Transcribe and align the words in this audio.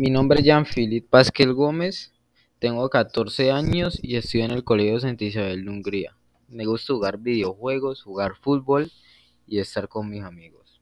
Mi 0.00 0.10
nombre 0.10 0.38
es 0.38 0.44
Jean-Philippe 0.44 1.08
Pasquel 1.10 1.54
Gómez, 1.54 2.12
tengo 2.60 2.88
14 2.88 3.50
años 3.50 3.98
y 4.00 4.14
estoy 4.14 4.42
en 4.42 4.52
el 4.52 4.62
Colegio 4.62 5.00
Santa 5.00 5.24
Isabel 5.24 5.64
de 5.64 5.70
Hungría. 5.72 6.16
Me 6.46 6.66
gusta 6.66 6.92
jugar 6.92 7.18
videojuegos, 7.18 8.04
jugar 8.04 8.36
fútbol 8.36 8.92
y 9.44 9.58
estar 9.58 9.88
con 9.88 10.08
mis 10.08 10.22
amigos. 10.22 10.77